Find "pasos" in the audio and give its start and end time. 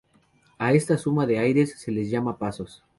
2.39-2.83